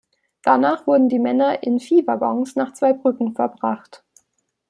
[0.41, 4.03] Danach wurden die Männer in Viehwaggons nach Zweibrücken verbracht.